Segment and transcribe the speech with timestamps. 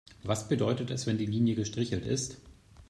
[0.23, 2.37] Was bedeutet es, wenn die Linie gestrichelt ist?